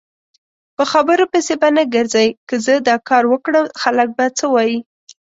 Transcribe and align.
په 0.75 0.83
خبرو 0.91 1.25
پسې 1.33 1.53
به 1.61 1.69
نه 1.77 1.83
ګرځی 1.95 2.27
که 2.47 2.55
زه 2.65 2.73
داکاروکړم 2.87 3.65
خلک 3.81 4.09
به 4.17 4.25
څه 4.37 4.45
وایي؟ 4.53 4.77